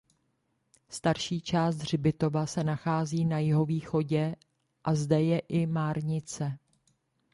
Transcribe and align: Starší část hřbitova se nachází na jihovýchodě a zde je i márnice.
Starší 0.89 1.41
část 1.41 1.75
hřbitova 1.75 2.45
se 2.45 2.63
nachází 2.63 3.25
na 3.25 3.39
jihovýchodě 3.39 4.35
a 4.83 4.95
zde 4.95 5.21
je 5.23 5.39
i 5.39 5.65
márnice. 5.65 6.57